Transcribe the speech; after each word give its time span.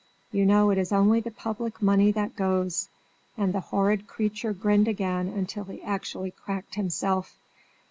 You 0.31 0.47
know 0.47 0.71
it 0.71 0.79
is 0.79 0.91
only 0.91 1.19
the 1.19 1.29
public 1.29 1.79
money 1.79 2.11
that 2.11 2.35
goes!' 2.35 2.89
And 3.37 3.53
the 3.53 3.59
horrid 3.59 4.07
creature 4.07 4.51
grinned 4.51 4.87
again 4.87 5.45
till 5.45 5.65
he 5.65 5.79
actually 5.83 6.31
cracked 6.31 6.73
himself. 6.73 7.37